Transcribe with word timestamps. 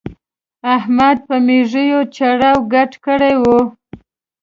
احمد 0.75 1.17
په 1.27 1.35
مېږو 1.45 1.97
چړاو 2.15 2.57
ګډ 2.73 2.91
کړی 3.05 3.33
وو. 3.43 3.59